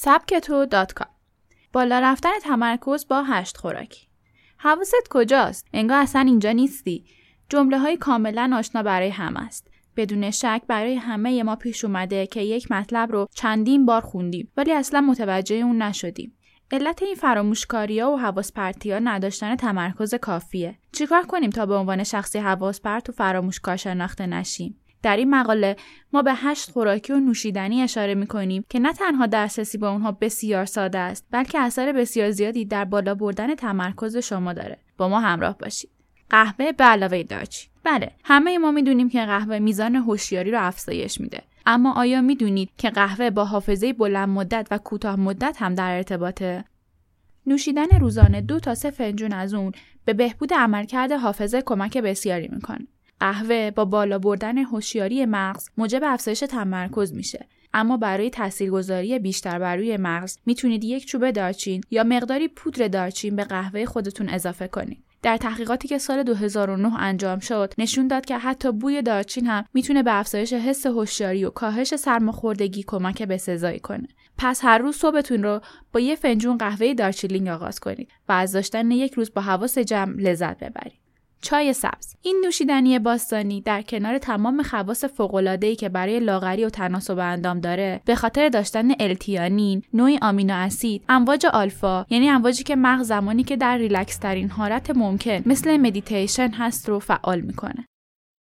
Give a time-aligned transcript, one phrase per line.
[0.00, 0.66] سبکتو
[1.72, 4.06] بالا رفتن تمرکز با هشت خوراکی
[4.56, 7.04] حواست کجاست؟ انگار اصلا اینجا نیستی.
[7.48, 9.70] جمله های کاملا آشنا برای هم است.
[9.96, 14.72] بدون شک برای همه ما پیش اومده که یک مطلب رو چندین بار خوندیم ولی
[14.72, 16.36] اصلا متوجه اون نشدیم.
[16.70, 20.78] علت این فراموشکاری ها و حواس پرتی ها نداشتن تمرکز کافیه.
[20.92, 25.76] چیکار کنیم تا به عنوان شخصی حواس پرت و فراموشکار شناخته نشیم؟ در این مقاله
[26.12, 30.12] ما به هشت خوراکی و نوشیدنی اشاره می کنیم که نه تنها دسترسی با اونها
[30.12, 34.78] بسیار ساده است بلکه اثر بسیار زیادی در بالا بردن تمرکز شما داره.
[34.96, 35.90] با ما همراه باشید.
[36.30, 41.42] قهوه به علاوه دارچین بله همه ما می‌دونیم که قهوه میزان هوشیاری رو افزایش میده.
[41.66, 46.64] اما آیا می‌دونید که قهوه با حافظه بلند مدت و کوتاه مدت هم در ارتباطه؟
[47.46, 49.72] نوشیدن روزانه دو تا سه فنجون از اون
[50.04, 52.86] به بهبود عملکرد حافظه کمک بسیاری می‌کنه.
[53.20, 57.46] قهوه با بالا بردن هوشیاری مغز موجب افزایش تمرکز میشه.
[57.74, 63.36] اما برای تاثیرگذاری بیشتر بر روی مغز می‌تونید یک چوب دارچین یا مقداری پودر دارچین
[63.36, 65.04] به قهوه خودتون اضافه کنید.
[65.22, 70.02] در تحقیقاتی که سال 2009 انجام شد نشون داد که حتی بوی دارچین هم می‌تونه
[70.02, 74.08] به افزایش حس هوشیاری و کاهش سرماخوردگی کمک به سزایی کنه.
[74.38, 75.60] پس هر روز صبحتون رو
[75.92, 80.20] با یه فنجون قهوه دارچیلینگ آغاز کنید و از داشتن یک روز با حواس جمع
[80.20, 81.07] لذت ببرید.
[81.42, 82.14] چای سبز.
[82.22, 88.00] این نوشیدنی باستانی در کنار تمام خواص فوق‌العاده‌ای که برای لاغری و تناسب اندام داره
[88.04, 93.56] به خاطر داشتن L-theanine نوعی آمینو اسید امواج آلفا یعنی امواجی که مغز زمانی که
[93.56, 97.86] در ریلکس ترین حالت ممکن مثل مدیتیشن هست رو فعال می‌کنه.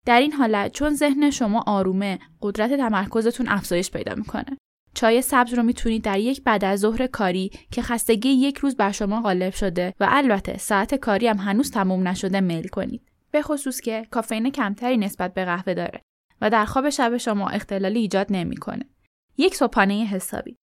[0.06, 4.58] در این حالت چون ذهن شما آرومه قدرت تمرکزتون افزایش پیدا می‌کنه.
[4.96, 8.92] چای سبز رو می‌تونید در یک بعد از ظهر کاری که خستگی یک روز بر
[8.92, 13.12] شما غالب شده و البته ساعت کاری هم هنوز تموم نشده میل کنید.
[13.32, 16.02] به خصوص که کافئین کمتری نسبت به قهوه داره
[16.42, 18.90] و در خواب شب شما اختلالی ایجاد نمی‌کنه.
[19.38, 20.58] یک صبحانه حسابی.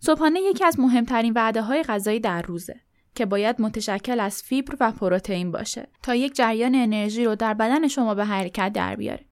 [0.00, 2.80] صبحانه یکی از مهمترین وعده های غذایی در روزه
[3.14, 7.88] که باید متشکل از فیبر و پروتئین باشه تا یک جریان انرژی رو در بدن
[7.88, 9.26] شما به حرکت در بیاره.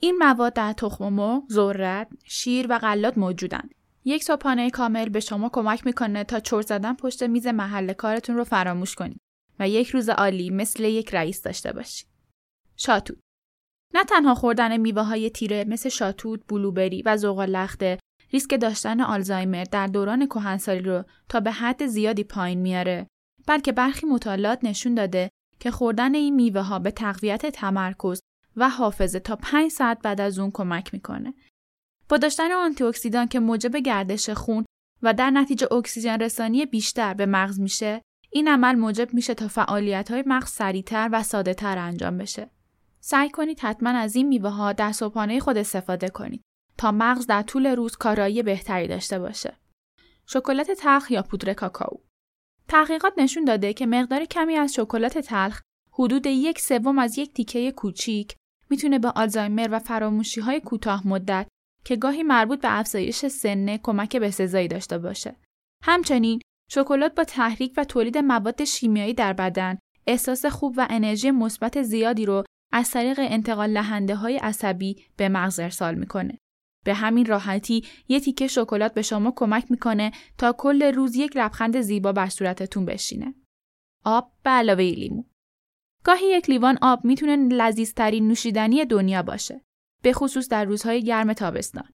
[0.00, 3.74] این مواد در تخم مرغ، ذرت، شیر و غلات موجودند
[4.04, 8.44] یک صبحانه کامل به شما کمک می‌کنه تا چرت زدن پشت میز محل کارتون رو
[8.44, 9.20] فراموش کنید
[9.58, 12.08] و یک روز عالی مثل یک رئیس داشته باشید.
[12.76, 13.18] شاتوت
[13.94, 17.98] نه تنها خوردن میوه های تیره مثل شاتوت، بلوبری و زغال لخته
[18.32, 23.06] ریسک داشتن آلزایمر در دوران کهنسالی رو تا به حد زیادی پایین میاره
[23.46, 25.30] بلکه برخی مطالعات نشون داده
[25.60, 28.20] که خوردن این میوه ها به تقویت تمرکز
[28.56, 31.34] و حافظه تا 5 ساعت بعد از اون کمک می‌کنه
[32.12, 34.64] با داشتن آنتی اکسیدان که موجب گردش خون
[35.02, 40.10] و در نتیجه اکسیژن رسانی بیشتر به مغز میشه این عمل موجب میشه تا فعالیت
[40.10, 42.50] های مغز سریعتر و ساده تر انجام بشه.
[43.00, 46.42] سعی کنید حتما از این میوه ها در صبحانه خود استفاده کنید
[46.78, 49.56] تا مغز در طول روز کارایی بهتری داشته باشه.
[50.26, 51.98] شکلات تلخ یا پودر کاکائو.
[52.68, 55.60] تحقیقات نشون داده که مقدار کمی از شکلات تلخ
[55.92, 58.36] حدود یک سوم از یک تیکه کوچیک
[58.70, 61.48] می‌تونه به آلزایمر و فراموشی های کوتاه مدت
[61.84, 65.36] که گاهی مربوط به افزایش سنه کمک به سزایی داشته باشه.
[65.82, 71.82] همچنین شکلات با تحریک و تولید مواد شیمیایی در بدن احساس خوب و انرژی مثبت
[71.82, 76.38] زیادی رو از طریق انتقال لحنده های عصبی به مغز ارسال می‌کنه.
[76.84, 81.80] به همین راحتی یه تیکه شکلات به شما کمک می‌کنه تا کل روز یک لبخند
[81.80, 83.34] زیبا بر صورتتون بشینه.
[84.04, 85.24] آب به علاوه لیمو.
[86.04, 89.60] گاهی یک لیوان آب می‌تونه لذیذترین نوشیدنی دنیا باشه.
[90.02, 91.88] به خصوص در روزهای گرم تابستان.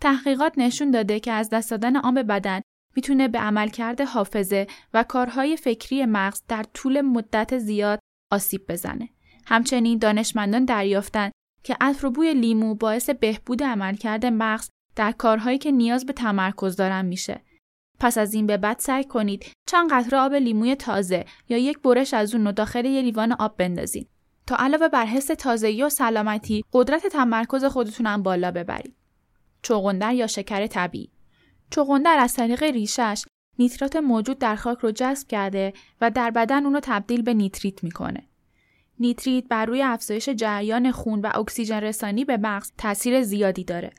[0.00, 2.60] تحقیقات نشون داده که از دست دادن آب بدن
[2.96, 7.98] می‌تونه به عملکرد حافظه و کارهای فکری مغز در طول مدت زیاد
[8.32, 9.08] آسیب بزنه.
[9.46, 11.30] همچنین دانشمندان دریافتن
[11.62, 17.04] که عطر بوی لیمو باعث بهبود عملکرد مغز در کارهایی که نیاز به تمرکز دارن
[17.04, 17.44] میشه.
[18.00, 22.14] پس از این به بعد سعی کنید چند قطره آب لیموی تازه یا یک برش
[22.14, 24.10] از اون رو داخل یه لیوان آب بندازید
[24.46, 28.94] تا علاوه بر حس تازگی و سلامتی قدرت تمرکز خودتون هم بالا ببرید.
[29.62, 31.10] چغندر یا شکر طبیعی
[31.70, 33.24] چغندر از طریق ریشش
[33.58, 37.84] نیترات موجود در خاک رو جذب کرده و در بدن اون رو تبدیل به نیتریت
[37.84, 38.28] می‌کنه.
[38.98, 43.90] نیتریت بر روی افزایش جریان خون و اکسیژن رسانی به مغز تاثیر زیادی داره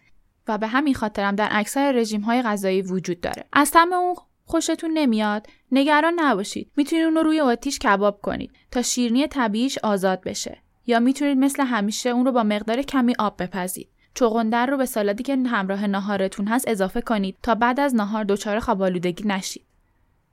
[0.47, 3.45] و به همین خاطرم در اکثر رژیم های غذایی وجود داره.
[3.53, 4.15] از طعم اون
[4.45, 6.71] خوشتون نمیاد؟ نگران نباشید.
[6.77, 10.57] می‌تونید اون رو روی آتیش کباب کنید تا شیرینی طبیعیش آزاد بشه.
[10.87, 13.89] یا می‌تونید مثل همیشه اون رو با مقدار کمی آب بپزید.
[14.13, 18.59] چغندر رو به سالادی که همراه ناهارتون هست اضافه کنید تا بعد از ناهار دچار
[18.59, 19.65] خوابالودگی نشید.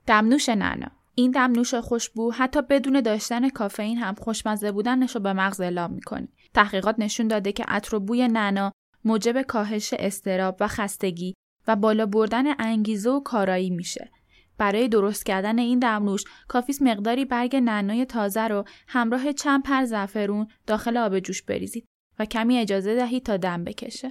[0.07, 0.87] دمنوش نعنا.
[1.15, 6.27] این دمنوش خوشبو حتی بدون داشتن کافئین هم خوشمزه بودنش رو به مغز اعلام می‌کنه.
[6.53, 8.71] تحقیقات نشون داده که عطر و بوی نعنا
[9.05, 11.33] موجب کاهش اضطراب و خستگی
[11.67, 14.11] و بالا بردن انگیزه و کارایی میشه.
[14.57, 20.47] برای درست کردن این دمنوش کافیست مقداری برگ نعنای تازه رو همراه چند پر زعفرون
[20.67, 21.85] داخل آب جوش بریزید
[22.19, 23.99] و کمی اجازه دهید تا دم بکشه.